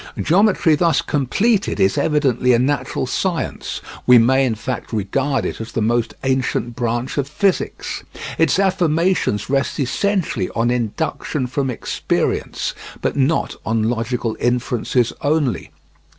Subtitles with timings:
[0.19, 5.73] Geometry thus completed is evidently a natural science; we may in fact regard it as
[5.73, 8.03] the most ancient branch of physics.
[8.39, 15.69] Its affirmations rest essentially on induction from experience, but not on logical inferences only.